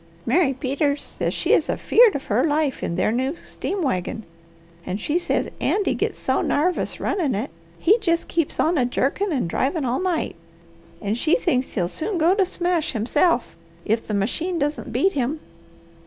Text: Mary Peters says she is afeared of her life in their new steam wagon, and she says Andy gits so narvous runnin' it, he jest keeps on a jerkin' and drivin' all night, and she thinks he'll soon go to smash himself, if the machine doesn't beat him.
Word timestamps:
Mary 0.25 0.51
Peters 0.51 1.03
says 1.03 1.31
she 1.31 1.53
is 1.53 1.69
afeared 1.69 2.15
of 2.15 2.25
her 2.25 2.43
life 2.43 2.81
in 2.81 2.95
their 2.95 3.11
new 3.11 3.35
steam 3.35 3.83
wagon, 3.83 4.25
and 4.83 4.99
she 4.99 5.19
says 5.19 5.47
Andy 5.61 5.93
gits 5.93 6.17
so 6.17 6.41
narvous 6.41 6.99
runnin' 6.99 7.35
it, 7.35 7.51
he 7.77 7.99
jest 7.99 8.27
keeps 8.27 8.59
on 8.59 8.79
a 8.79 8.85
jerkin' 8.85 9.31
and 9.31 9.47
drivin' 9.47 9.85
all 9.85 9.99
night, 10.01 10.35
and 11.03 11.15
she 11.19 11.35
thinks 11.35 11.71
he'll 11.73 11.87
soon 11.87 12.17
go 12.17 12.33
to 12.33 12.47
smash 12.47 12.93
himself, 12.93 13.55
if 13.85 14.07
the 14.07 14.15
machine 14.15 14.57
doesn't 14.57 14.91
beat 14.91 15.11
him. 15.13 15.39